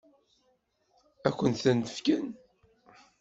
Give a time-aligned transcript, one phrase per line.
[1.27, 2.27] Ad kent-t-fken?